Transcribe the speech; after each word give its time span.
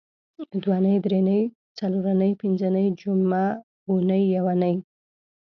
دونۍ 0.63 0.97
درېنۍ 1.05 1.41
څلرنۍ 1.77 2.31
پینځنۍ 2.39 2.85
جمعه 2.99 3.45
اونۍ 3.87 4.23
یونۍ 4.35 4.75